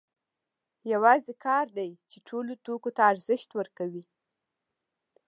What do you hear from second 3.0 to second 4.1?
ارزښت ورکوي